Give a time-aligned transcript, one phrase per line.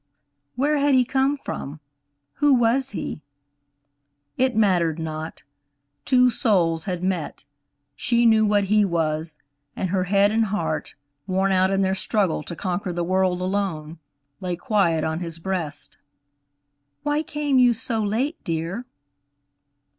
[0.55, 1.79] Where had he come from?
[2.37, 3.21] Who was he?
[4.35, 5.43] It mattered not;
[6.05, 7.45] two souls had met,
[7.95, 9.37] she knew what he was,
[9.75, 10.95] and her head and heart,
[11.27, 13.99] worn out in their struggle to conquer the world alone,
[14.39, 15.99] lay quiet on his breast.
[17.03, 18.87] "Why came you so late, dear?"